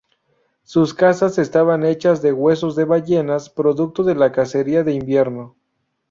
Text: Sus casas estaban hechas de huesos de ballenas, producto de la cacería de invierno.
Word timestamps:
Sus 0.63 0.95
casas 0.95 1.37
estaban 1.37 1.85
hechas 1.85 2.23
de 2.23 2.33
huesos 2.33 2.75
de 2.75 2.85
ballenas, 2.85 3.51
producto 3.51 4.01
de 4.01 4.15
la 4.15 4.31
cacería 4.31 4.83
de 4.83 4.93
invierno. 4.95 5.55